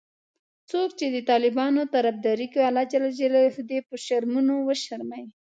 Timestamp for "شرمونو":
4.05-4.53